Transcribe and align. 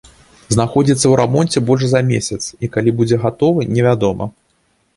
Знаходзіцца 0.53 1.01
ў 1.07 1.11
рамонце 1.21 1.63
больш 1.67 1.83
за 1.93 2.01
месяц, 2.11 2.41
і 2.67 2.71
калі 2.77 2.95
будзе 3.03 3.15
гатовы, 3.27 3.61
не 3.77 3.81
вядома. 3.89 4.31